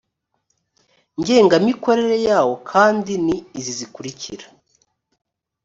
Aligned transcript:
ngengamikorere 1.21 2.17
yawo 2.27 2.53
kandi 2.71 3.13
ni 3.25 3.37
izi 3.57 3.73
zikurikira 3.79 4.45